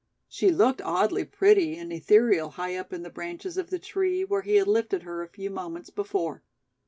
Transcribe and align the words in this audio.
She 0.27 0.49
looked 0.49 0.81
oddly 0.81 1.23
pretty 1.25 1.77
and 1.77 1.93
ethereal 1.93 2.49
high 2.49 2.75
up 2.75 2.91
in 2.91 3.03
the 3.03 3.11
branches 3.11 3.55
of 3.55 3.69
the 3.69 3.77
tree 3.77 4.23
where 4.25 4.41
he 4.41 4.55
had 4.55 4.65
lifted 4.67 5.03
her 5.03 5.21
a 5.21 5.27
few 5.29 5.51
moments 5.51 5.91
before. 5.91 6.41